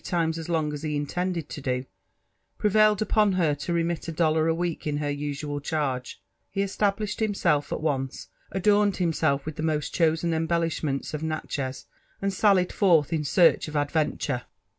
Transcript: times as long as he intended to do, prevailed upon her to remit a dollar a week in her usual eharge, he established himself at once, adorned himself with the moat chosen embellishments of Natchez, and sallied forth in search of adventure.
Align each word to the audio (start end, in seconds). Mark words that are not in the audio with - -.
times 0.03 0.39
as 0.39 0.49
long 0.49 0.73
as 0.73 0.81
he 0.81 0.95
intended 0.95 1.47
to 1.47 1.61
do, 1.61 1.85
prevailed 2.57 3.03
upon 3.03 3.33
her 3.33 3.53
to 3.53 3.71
remit 3.71 4.07
a 4.07 4.11
dollar 4.11 4.47
a 4.47 4.55
week 4.55 4.87
in 4.87 4.97
her 4.97 5.11
usual 5.11 5.61
eharge, 5.61 6.15
he 6.49 6.63
established 6.63 7.19
himself 7.19 7.71
at 7.71 7.81
once, 7.81 8.27
adorned 8.51 8.97
himself 8.97 9.45
with 9.45 9.57
the 9.57 9.61
moat 9.61 9.87
chosen 9.93 10.33
embellishments 10.33 11.13
of 11.13 11.21
Natchez, 11.21 11.85
and 12.19 12.33
sallied 12.33 12.71
forth 12.73 13.13
in 13.13 13.23
search 13.23 13.67
of 13.67 13.75
adventure. 13.75 14.41